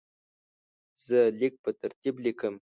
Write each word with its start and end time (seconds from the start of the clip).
زه 1.05 1.19
لیک 1.39 1.53
په 1.63 1.71
ترتیب 1.81 2.15
لیکم. 2.25 2.55